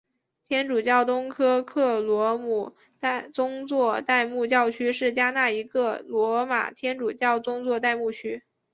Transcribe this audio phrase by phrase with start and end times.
[0.47, 2.73] 天主教东科克罗姆
[3.31, 8.41] 宗座代牧教区是加纳一个罗马天主教宗座代牧区。